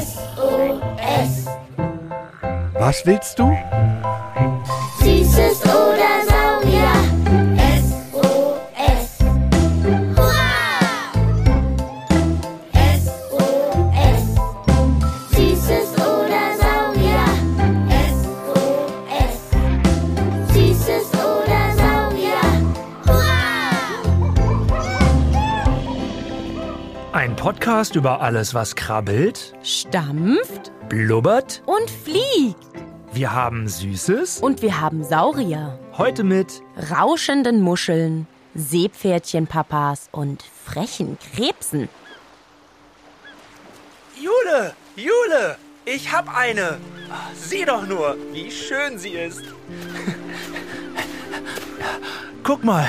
[0.00, 1.46] SOS.
[2.74, 3.56] Was willst du?
[27.16, 31.62] Ein Podcast über alles, was krabbelt, Stampft blubbert.
[31.64, 32.58] und fliegt.
[33.14, 34.40] Wir haben Süßes.
[34.40, 36.60] Und wir haben Saurier, Heute mit
[36.90, 41.88] rauschenden Muscheln, Seepferdchenpapas und frechen Krebsen.
[44.14, 46.76] Jule, Jule, ich hab eine.
[47.34, 49.42] Sieh doch nur, wie schön sie ist.
[52.42, 52.86] Guck mal,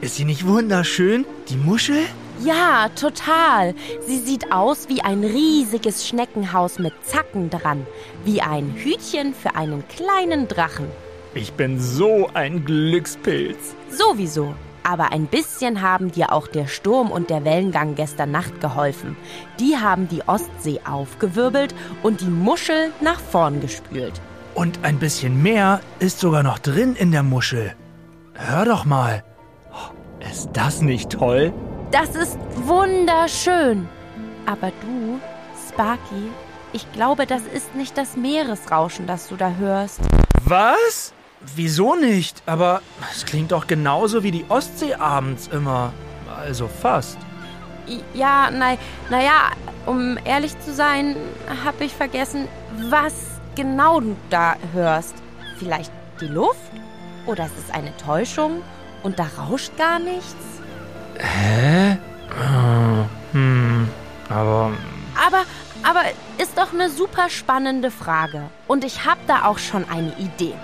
[0.00, 2.04] ist sie nicht wunderschön, die Muschel?
[2.40, 3.74] Ja, total.
[4.06, 7.86] Sie sieht aus wie ein riesiges Schneckenhaus mit Zacken dran.
[8.24, 10.86] Wie ein Hütchen für einen kleinen Drachen.
[11.34, 13.74] Ich bin so ein Glückspilz.
[13.90, 14.54] Sowieso.
[14.84, 19.16] Aber ein bisschen haben dir auch der Sturm und der Wellengang gestern Nacht geholfen.
[19.60, 24.20] Die haben die Ostsee aufgewirbelt und die Muschel nach vorn gespült.
[24.54, 27.74] Und ein bisschen mehr ist sogar noch drin in der Muschel.
[28.34, 29.22] Hör doch mal.
[30.30, 31.52] Ist das nicht toll?
[31.92, 33.86] Das ist wunderschön.
[34.46, 35.20] Aber du,
[35.68, 36.30] Sparky,
[36.72, 40.00] ich glaube, das ist nicht das Meeresrauschen, das du da hörst.
[40.42, 41.12] Was?
[41.54, 42.42] Wieso nicht?
[42.46, 42.80] Aber
[43.12, 45.92] es klingt doch genauso wie die Ostsee abends immer.
[46.34, 47.18] Also fast.
[48.14, 48.78] Ja, nein,
[49.10, 49.50] naja,
[49.84, 51.14] um ehrlich zu sein,
[51.62, 52.48] habe ich vergessen,
[52.88, 53.12] was
[53.54, 55.14] genau du da hörst.
[55.58, 56.72] Vielleicht die Luft?
[57.26, 58.62] Oder es ist eine Täuschung
[59.02, 60.61] und da rauscht gar nichts?
[61.22, 61.96] Hä?
[62.38, 63.88] Ah, Hm,
[64.28, 64.72] aber
[65.26, 65.42] Aber,
[65.82, 66.02] aber
[66.38, 68.42] ist doch eine super spannende Frage.
[68.68, 70.54] Und ich habe da auch schon eine Idee.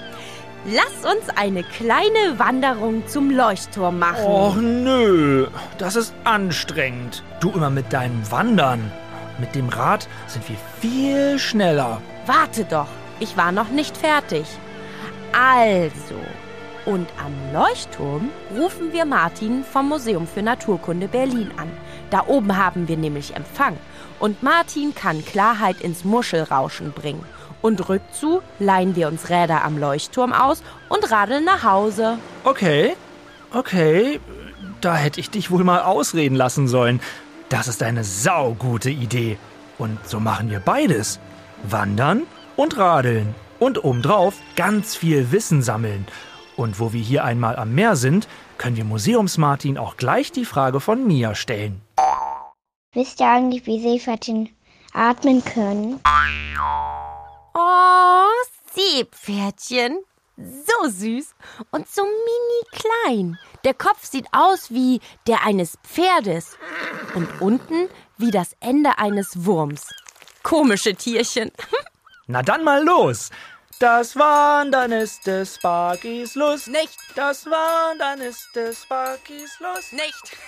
[0.67, 4.25] Lass uns eine kleine Wanderung zum Leuchtturm machen.
[4.25, 5.47] Och nö,
[5.79, 7.23] das ist anstrengend.
[7.41, 8.91] Du immer mit deinem Wandern.
[9.39, 12.03] Mit dem Rad sind wir viel schneller.
[12.27, 12.89] Warte doch,
[13.21, 14.47] ich war noch nicht fertig.
[15.33, 16.17] Also,
[16.89, 21.71] und am Leuchtturm rufen wir Martin vom Museum für Naturkunde Berlin an.
[22.09, 23.77] Da oben haben wir nämlich Empfang.
[24.19, 27.23] Und Martin kann Klarheit ins Muschelrauschen bringen.
[27.61, 32.17] Und rückzu leihen wir uns Räder am Leuchtturm aus und radeln nach Hause.
[32.45, 32.97] Okay,
[33.53, 34.19] okay,
[34.81, 37.01] da hätte ich dich wohl mal ausreden lassen sollen.
[37.51, 39.37] Das ist eine saugute Idee.
[39.77, 41.21] Und so machen wir beides.
[41.65, 42.23] Wandern
[42.57, 43.35] und radeln.
[43.59, 46.07] Und obendrauf ganz viel Wissen sammeln.
[46.59, 48.27] Und wo wir hier einmal am Meer sind,
[48.59, 51.81] können wir Museumsmartin auch gleich die Frage von Mia stellen.
[52.93, 54.49] Wisst ihr eigentlich, wie Seepferdchen
[54.93, 56.01] atmen können?
[57.55, 58.27] Oh,
[58.75, 59.99] Seepferdchen.
[60.37, 61.35] So süß
[61.71, 63.39] und so mini klein.
[63.63, 66.57] Der Kopf sieht aus wie der eines Pferdes
[67.15, 69.87] und unten wie das Ende eines Wurms.
[70.43, 71.53] Komische Tierchen.
[72.27, 73.31] Na dann mal los!
[73.81, 76.67] Das Wandern ist des Sparkys Lust.
[76.67, 79.93] Nicht, Das Wandern ist des Sparkys Lust.
[79.93, 80.33] nicht.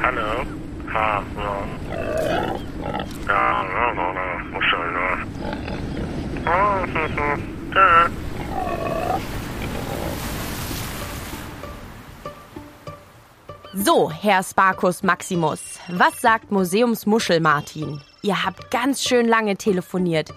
[0.00, 0.44] Hallo?
[0.92, 1.66] Ja, ja.
[3.28, 3.30] Ja, ja,
[3.94, 5.08] ja, ja, muss schon, ja.
[6.46, 7.38] Oh, hm, hm.
[7.74, 7.88] Ja.
[13.74, 18.02] So, Herr Sparkus Maximus, was sagt Museumsmuschel Martin?
[18.20, 20.34] Ihr habt ganz schön lange telefoniert.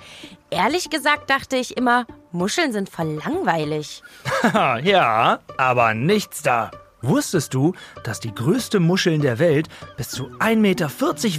[0.50, 4.02] Ehrlich gesagt dachte ich immer, Muscheln sind voll langweilig.
[4.84, 6.72] Ja, aber nichts da.
[7.02, 7.74] Wusstest du,
[8.06, 10.90] dass die größten Muscheln der Welt bis zu 1,40 Meter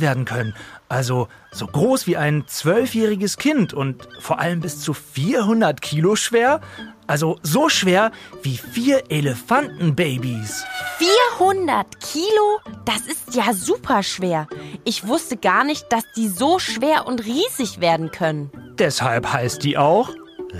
[0.01, 0.55] werden können?
[0.89, 6.61] Also so groß wie ein zwölfjähriges Kind und vor allem bis zu 400 Kilo schwer?
[7.09, 8.13] Also so schwer
[8.43, 10.65] wie vier Elefantenbabys.
[10.99, 12.61] 400 Kilo?
[12.85, 14.47] Das ist ja super schwer.
[14.85, 18.51] Ich wusste gar nicht, dass die so schwer und riesig werden können.
[18.79, 20.11] Deshalb heißt die auch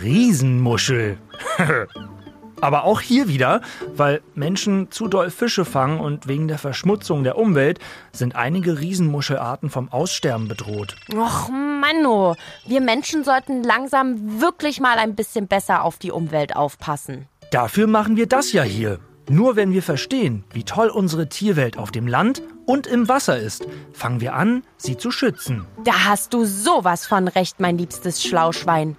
[0.03, 1.19] Riesenmuschel.
[2.61, 3.61] Aber auch hier wieder,
[3.95, 7.79] weil Menschen zu doll Fische fangen und wegen der Verschmutzung der Umwelt
[8.13, 10.97] sind einige Riesenmuschelarten vom Aussterben bedroht.
[11.15, 12.37] Och, Manno,
[12.67, 17.27] wir Menschen sollten langsam wirklich mal ein bisschen besser auf die Umwelt aufpassen.
[17.51, 18.99] Dafür machen wir das ja hier.
[19.29, 23.67] Nur wenn wir verstehen, wie toll unsere Tierwelt auf dem Land und im Wasser ist,
[23.93, 25.67] fangen wir an, sie zu schützen.
[25.83, 28.97] Da hast du sowas von recht, mein liebstes Schlauschwein.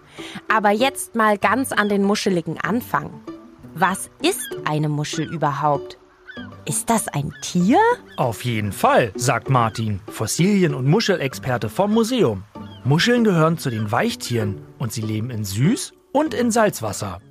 [0.53, 3.10] Aber jetzt mal ganz an den muscheligen Anfang.
[3.79, 6.00] Was ist eine Muschel überhaupt?
[6.65, 7.77] Ist das ein Tier?
[8.15, 12.44] Auf jeden Fall, sagt Martin, Fossilien- und Muschelexperte vom Museum.
[12.85, 17.21] Muscheln gehören zu den Weichtieren und sie leben in Süß- und in Salzwasser.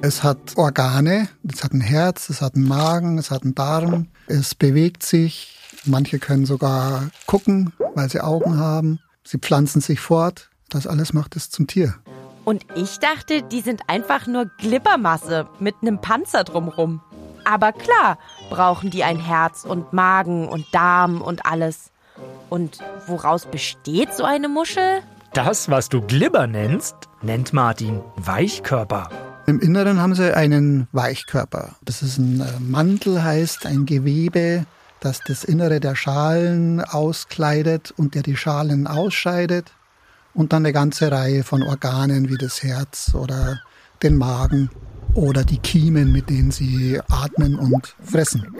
[0.00, 4.08] Es hat Organe, es hat ein Herz, es hat einen Magen, es hat einen Darm,
[4.26, 5.58] es bewegt sich.
[5.84, 9.00] Manche können sogar gucken, weil sie Augen haben.
[9.22, 10.48] Sie pflanzen sich fort.
[10.70, 11.94] Das alles macht es zum Tier.
[12.44, 17.00] Und ich dachte, die sind einfach nur Glibbermasse mit einem Panzer drumrum.
[17.44, 18.18] Aber klar,
[18.50, 21.90] brauchen die ein Herz und Magen und Darm und alles.
[22.48, 25.02] Und woraus besteht so eine Muschel?
[25.32, 29.08] Das, was du Glibber nennst, nennt Martin Weichkörper.
[29.46, 31.76] Im Inneren haben sie einen Weichkörper.
[31.82, 34.64] Das ist ein äh, Mantel, heißt ein Gewebe,
[35.00, 39.72] das das Innere der Schalen auskleidet und der die Schalen ausscheidet.
[40.34, 43.60] Und dann eine ganze Reihe von Organen wie das Herz oder
[44.02, 44.70] den Magen
[45.14, 48.54] oder die Kiemen, mit denen sie atmen und fressen.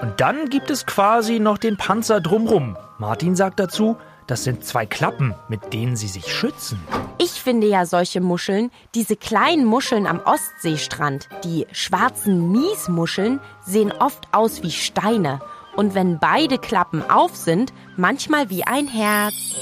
[0.00, 2.76] Und dann gibt es quasi noch den Panzer drumrum.
[2.98, 3.96] Martin sagt dazu,
[4.26, 6.78] das sind zwei Klappen, mit denen sie sich schützen.
[7.16, 14.28] Ich finde ja solche Muscheln, diese kleinen Muscheln am Ostseestrand, die schwarzen Miesmuscheln, sehen oft
[14.32, 15.40] aus wie Steine.
[15.74, 19.56] Und wenn beide Klappen auf sind, manchmal wie ein Herz.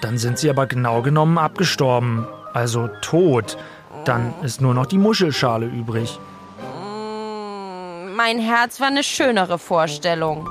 [0.00, 3.56] Dann sind sie aber genau genommen abgestorben, also tot.
[4.04, 6.18] Dann ist nur noch die Muschelschale übrig.
[8.14, 10.48] Mein Herz war eine schönere Vorstellung.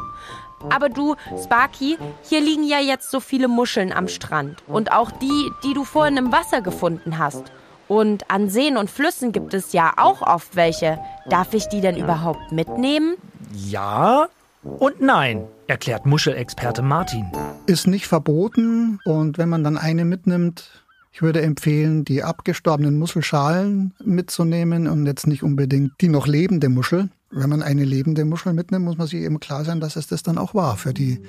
[0.70, 4.64] Aber du, Sparky, hier liegen ja jetzt so viele Muscheln am Strand.
[4.68, 7.44] Und auch die, die du vorhin im Wasser gefunden hast.
[7.88, 11.00] Und an Seen und Flüssen gibt es ja auch oft welche.
[11.30, 13.16] Darf ich die denn überhaupt mitnehmen?
[13.54, 14.28] Ja
[14.64, 17.26] und nein, erklärt Muschelexperte Martin.
[17.66, 23.94] Ist nicht verboten und wenn man dann eine mitnimmt, ich würde empfehlen, die abgestorbenen Muschelschalen
[24.04, 27.10] mitzunehmen und jetzt nicht unbedingt die noch lebende Muschel.
[27.32, 30.24] Wenn man eine lebende Muschel mitnimmt, muss man sich eben klar sein, dass es das
[30.24, 31.20] dann auch war für die,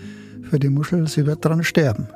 [0.48, 1.08] für die Muschel.
[1.08, 2.08] Sie wird dran sterben.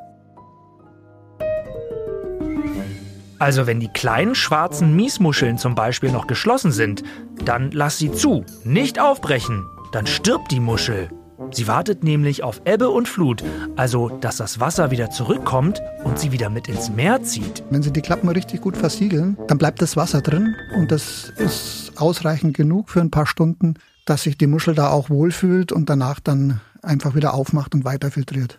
[3.40, 7.02] Also wenn die kleinen schwarzen Miesmuscheln zum Beispiel noch geschlossen sind,
[7.44, 9.64] dann lass sie zu, nicht aufbrechen.
[9.90, 11.10] Dann stirbt die Muschel.
[11.52, 13.44] Sie wartet nämlich auf Ebbe und Flut,
[13.76, 17.62] also dass das Wasser wieder zurückkommt und sie wieder mit ins Meer zieht.
[17.68, 21.92] Wenn Sie die Klappen richtig gut versiegeln, dann bleibt das Wasser drin und das ist
[21.96, 23.74] ausreichend genug für ein paar Stunden,
[24.06, 28.10] dass sich die Muschel da auch wohlfühlt und danach dann einfach wieder aufmacht und weiter
[28.10, 28.58] filtriert.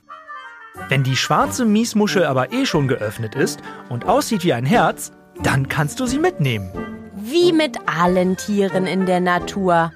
[0.87, 3.59] Wenn die schwarze Miesmuschel aber eh schon geöffnet ist
[3.89, 5.11] und aussieht wie ein Herz,
[5.41, 6.69] dann kannst du sie mitnehmen.
[7.15, 9.91] Wie mit allen Tieren in der Natur.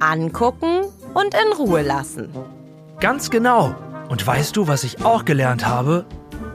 [0.00, 0.82] Angucken
[1.14, 2.30] und in Ruhe lassen.
[3.00, 3.74] Ganz genau.
[4.08, 6.04] Und weißt du, was ich auch gelernt habe?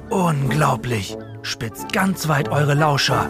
[0.10, 1.18] Unglaublich.
[1.42, 3.30] Spitzt ganz weit eure Lauscher.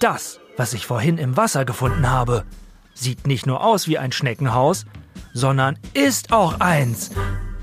[0.00, 2.44] Das, was ich vorhin im Wasser gefunden habe,
[2.94, 4.86] sieht nicht nur aus wie ein Schneckenhaus,
[5.32, 7.10] sondern ist auch eins.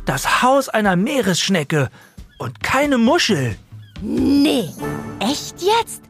[0.06, 1.90] Das Haus einer Meeresschnecke
[2.38, 3.56] und keine Muschel.
[4.02, 4.70] Nee,
[5.20, 6.02] echt jetzt?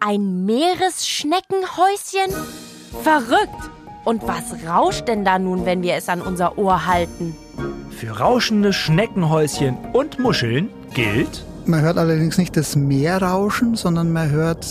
[0.00, 2.32] Ein Meeresschneckenhäuschen?
[3.02, 3.70] Verrückt.
[4.08, 7.36] Und was rauscht denn da nun, wenn wir es an unser Ohr halten?
[7.90, 14.30] Für rauschende Schneckenhäuschen und Muscheln gilt, Man hört allerdings nicht das Meer rauschen, sondern man
[14.30, 14.66] hört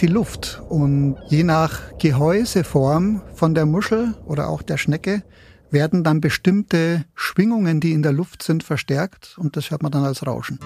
[0.00, 0.60] die Luft.
[0.68, 5.22] Und je nach Gehäuseform von der Muschel oder auch der Schnecke
[5.70, 10.02] werden dann bestimmte Schwingungen, die in der Luft sind, verstärkt und das hört man dann
[10.02, 10.58] als Rauschen.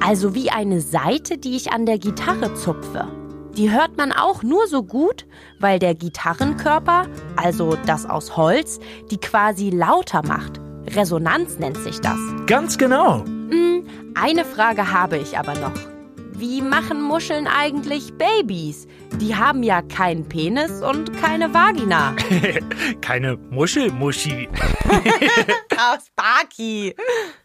[0.00, 3.06] Also wie eine Saite, die ich an der Gitarre zupfe.
[3.56, 5.26] Die hört man auch nur so gut,
[5.60, 7.06] weil der Gitarrenkörper,
[7.36, 8.80] also das aus Holz,
[9.10, 10.60] die quasi lauter macht.
[10.88, 12.18] Resonanz nennt sich das.
[12.46, 13.24] ganz genau.
[14.16, 15.72] Eine Frage habe ich aber noch.
[16.36, 18.86] Wie machen Muscheln eigentlich Babys?
[19.20, 22.14] Die haben ja keinen Penis und keine Vagina.
[23.00, 24.48] Keine Muschelmuschi.
[25.76, 26.94] Aus Baki.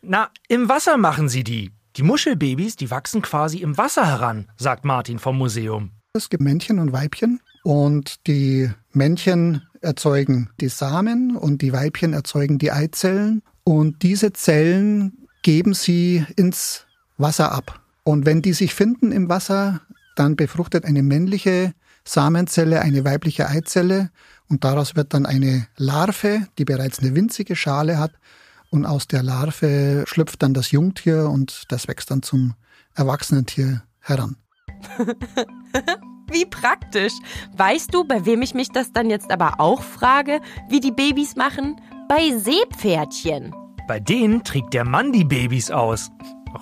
[0.02, 1.72] Na, im Wasser machen sie die.
[1.98, 5.92] Die Muschelbabys, die wachsen quasi im Wasser heran, sagt Martin vom Museum.
[6.14, 12.58] Es gibt Männchen und Weibchen und die Männchen erzeugen die Samen und die Weibchen erzeugen
[12.58, 16.88] die Eizellen und diese Zellen geben sie ins
[17.18, 17.82] Wasser ab.
[18.04, 19.82] Und wenn die sich finden im Wasser,
[20.16, 24.10] dann befruchtet eine männliche Samenzelle eine weibliche Eizelle
[24.48, 28.14] und daraus wird dann eine Larve, die bereits eine winzige Schale hat
[28.72, 32.56] und aus der Larve schlüpft dann das Jungtier und das wächst dann zum
[32.96, 34.38] erwachsenen Tier heran.
[36.32, 37.14] Wie praktisch.
[37.58, 41.36] Weißt du, bei wem ich mich das dann jetzt aber auch frage, wie die Babys
[41.36, 41.82] machen?
[42.08, 43.56] Bei Seepferdchen.
[43.88, 46.12] Bei denen trägt der Mann die Babys aus.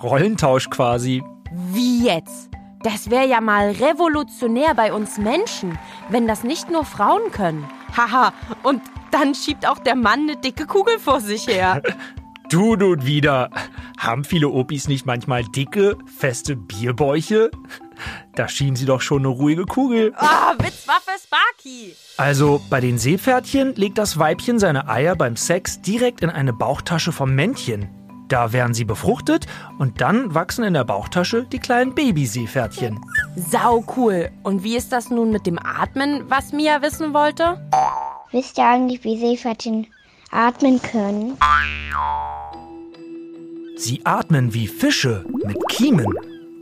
[0.02, 1.22] Rollentausch quasi.
[1.52, 2.48] Wie jetzt?
[2.82, 7.68] Das wäre ja mal revolutionär bei uns Menschen, wenn das nicht nur Frauen können.
[7.96, 8.32] Haha,
[8.62, 11.82] und dann schiebt auch der Mann eine dicke Kugel vor sich her.
[12.50, 13.50] Du nun wieder.
[13.98, 17.50] Haben viele Opis nicht manchmal dicke, feste Bierbäuche?
[18.34, 20.14] Da schieben sie doch schon eine ruhige Kugel.
[20.16, 21.94] Ah, Witzwaffe Sparky.
[22.16, 27.12] Also bei den Seepferdchen legt das Weibchen seine Eier beim Sex direkt in eine Bauchtasche
[27.12, 27.90] vom Männchen.
[28.28, 29.46] Da werden sie befruchtet
[29.78, 32.98] und dann wachsen in der Bauchtasche die kleinen Babyseepferdchen.
[33.36, 34.30] Sau cool.
[34.42, 37.60] Und wie ist das nun mit dem Atmen, was Mia wissen wollte?
[38.30, 39.86] Wisst ihr eigentlich, wie Seepferdchen
[40.30, 41.36] atmen können?
[43.76, 46.12] Sie atmen wie Fische mit Kiemen.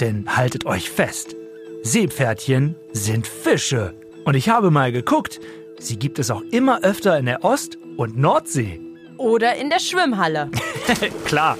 [0.00, 1.34] Denn haltet euch fest,
[1.82, 3.94] Seepferdchen sind Fische.
[4.24, 5.40] Und ich habe mal geguckt,
[5.78, 8.80] sie gibt es auch immer öfter in der Ost- und Nordsee.
[9.16, 10.50] Oder in der Schwimmhalle.
[11.24, 11.56] Klar,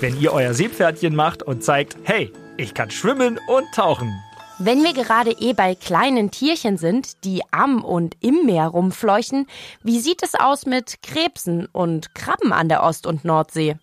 [0.00, 4.12] wenn ihr euer Seepferdchen macht und zeigt, hey, ich kann schwimmen und tauchen.
[4.62, 9.46] Wenn wir gerade eh bei kleinen Tierchen sind, die am und im Meer rumfleuchen,
[9.82, 13.76] wie sieht es aus mit Krebsen und Krabben an der Ost- und Nordsee?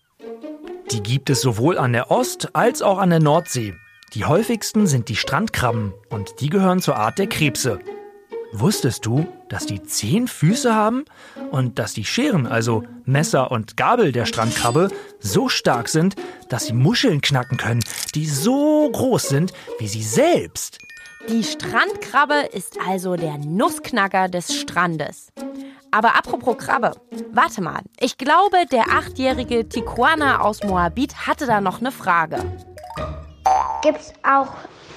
[0.91, 3.74] Die gibt es sowohl an der Ost- als auch an der Nordsee.
[4.13, 7.79] Die häufigsten sind die Strandkrabben und die gehören zur Art der Krebse.
[8.53, 11.05] Wusstest du, dass die zehn Füße haben
[11.50, 16.15] und dass die Scheren, also Messer und Gabel der Strandkrabbe, so stark sind,
[16.50, 17.81] dass sie Muscheln knacken können,
[18.12, 20.80] die so groß sind wie sie selbst?
[21.30, 25.28] Die Strandkrabbe ist also der Nussknacker des Strandes.
[25.92, 26.94] Aber apropos Krabbe,
[27.32, 27.82] warte mal.
[28.00, 32.38] Ich glaube, der achtjährige Tijuana aus Moabit hatte da noch eine Frage.
[33.82, 34.54] Gibt es auch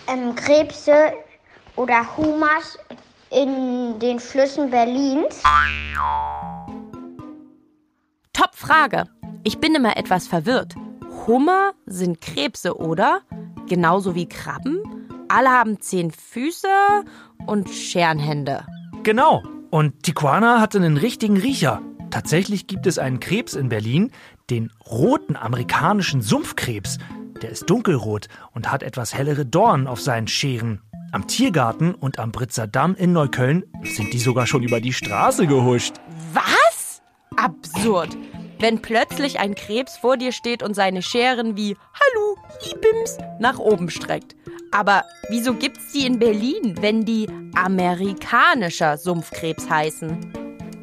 [0.07, 1.13] ähm, Krebse
[1.77, 2.79] oder Humas
[3.31, 5.43] in den Flüssen Berlins?
[8.33, 9.05] Top Frage.
[9.45, 10.75] Ich bin immer etwas verwirrt.
[11.27, 13.21] Hummer sind Krebse, oder?
[13.69, 14.81] Genauso wie Krabben?
[15.29, 16.69] Alle haben zehn Füße
[17.47, 18.65] und Scherenhände.
[19.03, 19.43] Genau.
[19.71, 21.83] Und Tijuana hatte einen richtigen Riecher.
[22.11, 24.11] Tatsächlich gibt es einen Krebs in Berlin,
[24.51, 26.99] den roten amerikanischen Sumpfkrebs.
[27.41, 30.81] Der ist dunkelrot und hat etwas hellere Dornen auf seinen Scheren.
[31.13, 35.47] Am Tiergarten und am Britzer Damm in Neukölln sind die sogar schon über die Straße
[35.47, 35.95] gehuscht.
[36.33, 37.03] Was?
[37.37, 38.17] Absurd.
[38.61, 42.37] Wenn plötzlich ein Krebs vor dir steht und seine Scheren wie Hallo,
[42.71, 44.37] Ibims nach oben streckt.
[44.71, 47.27] Aber wieso gibt's die in Berlin, wenn die
[47.57, 50.33] amerikanischer Sumpfkrebs heißen?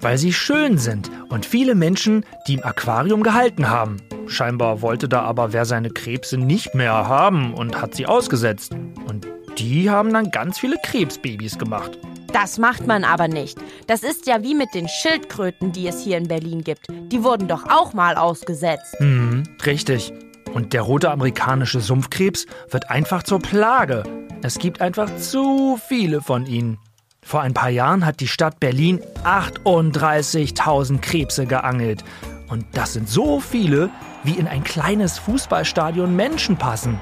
[0.01, 3.98] Weil sie schön sind und viele Menschen die im Aquarium gehalten haben.
[4.25, 8.74] Scheinbar wollte da aber wer seine Krebse nicht mehr haben und hat sie ausgesetzt.
[9.07, 9.27] Und
[9.60, 12.00] die haben dann ganz viele Krebsbabys gemacht.
[12.34, 13.57] Das macht man aber nicht.
[13.88, 16.88] Das ist ja wie mit den Schildkröten, die es hier in Berlin gibt.
[16.89, 18.96] Die wurden doch auch mal ausgesetzt.
[19.00, 20.13] Mhm, richtig.
[20.53, 24.03] Und der rote amerikanische Sumpfkrebs wird einfach zur Plage.
[24.43, 26.77] Es gibt einfach zu viele von ihnen.
[27.24, 32.03] Vor ein paar Jahren hat die Stadt Berlin 38.000 Krebse geangelt.
[32.50, 33.89] Und das sind so viele,
[34.24, 37.00] wie in ein kleines Fußballstadion Menschen passen.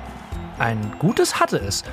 [0.58, 1.84] Ein gutes hatte es.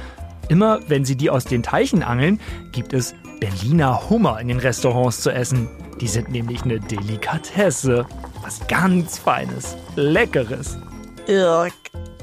[0.49, 2.41] Immer wenn sie die aus den Teichen angeln,
[2.73, 5.69] gibt es Berliner Hummer in den Restaurants zu essen.
[6.01, 8.07] Die sind nämlich eine Delikatesse.
[8.41, 10.79] Was ganz Feines, Leckeres.
[11.27, 11.73] Irk,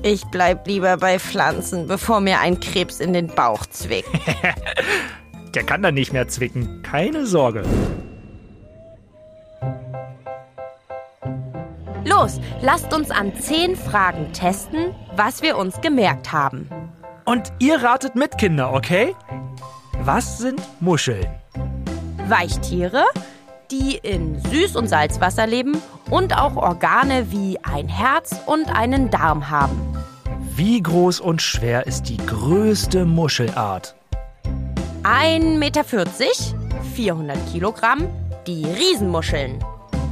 [0.02, 4.08] ich bleib lieber bei Pflanzen, bevor mir ein Krebs in den Bauch zwickt.
[5.54, 6.84] Der kann dann nicht mehr zwicken.
[6.84, 7.64] Keine Sorge.
[12.06, 16.70] Los, lasst uns an zehn Fragen testen, was wir uns gemerkt haben.
[17.26, 19.14] Und ihr ratet mit, Kinder, okay?
[20.01, 21.27] Was sind Muscheln?
[22.29, 23.03] Weichtiere,
[23.70, 25.77] die in Süß- und Salzwasser leben
[26.10, 29.77] und auch Organe wie ein Herz und einen Darm haben.
[30.56, 33.96] Wie groß und schwer ist die größte Muschelart?
[35.03, 38.08] 1,40 Meter, 400 Kilogramm,
[38.48, 39.60] die Riesenmuscheln.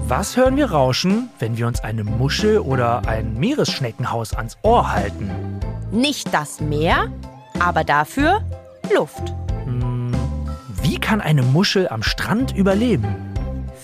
[0.05, 5.31] Was hören wir rauschen, wenn wir uns eine Muschel oder ein Meeresschneckenhaus ans Ohr halten?
[5.91, 7.09] Nicht das Meer,
[7.59, 8.41] aber dafür
[8.93, 9.33] Luft.
[10.97, 13.05] Wie kann eine Muschel am Strand überleben?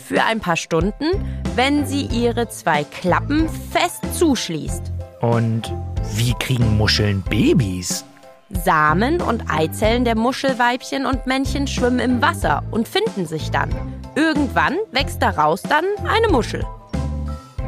[0.08, 1.06] Für ein paar Stunden,
[1.54, 4.92] wenn sie ihre zwei Klappen fest zuschließt.
[5.22, 5.72] Und
[6.16, 8.04] wie kriegen Muscheln Babys?
[8.50, 13.70] Samen und Eizellen der Muschelweibchen und Männchen schwimmen im Wasser und finden sich dann.
[14.16, 16.66] Irgendwann wächst daraus dann eine Muschel.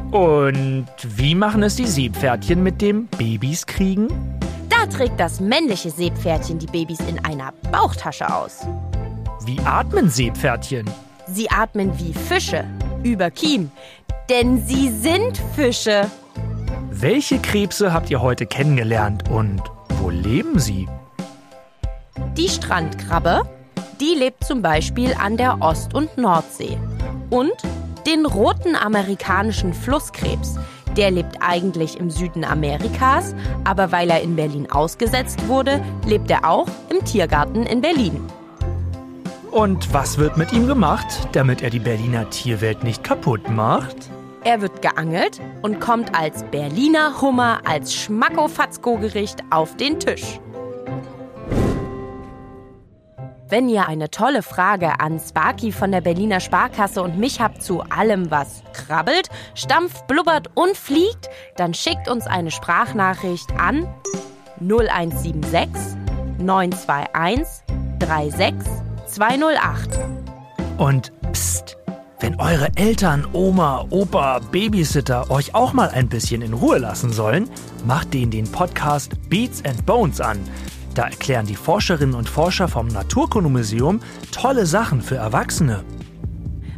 [0.09, 4.07] Und wie machen es die Seepferdchen mit dem Babys kriegen?
[4.69, 8.67] Da Da trägt das männliche Seepferdchen die Babys in einer Bauchtasche aus.
[9.45, 10.89] Wie atmen Seepferdchen?
[11.27, 12.65] Sie atmen wie Fische
[13.03, 13.69] über Kiem,
[14.27, 16.09] denn sie sind Fische.
[16.89, 19.61] Welche Krebse habt ihr heute kennengelernt und
[19.99, 20.87] wo leben sie?
[22.35, 23.43] Die Strandkrabbe,
[24.01, 26.79] die lebt zum Beispiel an der Ost- und Nordsee.
[27.29, 27.53] Und
[28.07, 30.55] den roten amerikanischen Flusskrebs,
[30.97, 36.49] der lebt eigentlich im Süden Amerikas, aber weil er in Berlin ausgesetzt wurde, lebt er
[36.49, 38.27] auch im Tiergarten in Berlin.
[39.55, 43.95] Und was wird mit ihm gemacht, damit er die Berliner Tierwelt nicht kaputt macht?
[44.43, 50.41] Er wird geangelt und kommt als Berliner Hummer als Schmacko-Fatzko-Gericht auf den Tisch.
[53.47, 57.79] Wenn ihr eine tolle Frage an Sparky von der Berliner Sparkasse und mich habt zu
[57.79, 63.87] allem, was krabbelt, stampft, blubbert und fliegt, dann schickt uns eine Sprachnachricht an
[64.59, 65.95] 0176
[66.39, 68.84] 921
[69.15, 69.99] 36208.
[70.77, 71.77] Und pst,
[72.19, 77.49] wenn eure Eltern, Oma, Opa, Babysitter euch auch mal ein bisschen in Ruhe lassen sollen,
[77.85, 80.39] macht denen den Podcast Beats and Bones an.
[80.93, 83.99] Da erklären die Forscherinnen und Forscher vom Naturkundemuseum
[84.31, 85.83] tolle Sachen für Erwachsene.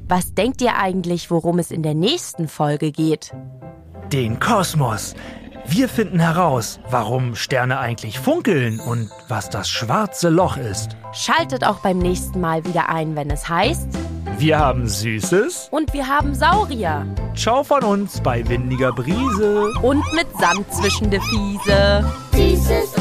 [0.07, 3.33] Was denkt ihr eigentlich, worum es in der nächsten Folge geht?
[4.11, 5.15] Den Kosmos.
[5.69, 10.95] Wir finden heraus, warum Sterne eigentlich funkeln und was das schwarze Loch ist.
[11.11, 13.89] Schaltet auch beim nächsten Mal wieder ein, wenn es heißt.
[14.37, 15.67] Wir haben Süßes.
[15.71, 17.05] Und wir haben Saurier.
[17.35, 19.73] Ciao von uns bei windiger Brise.
[19.81, 22.05] Und mit Sand zwischen de Fiese.
[22.33, 22.93] Süßes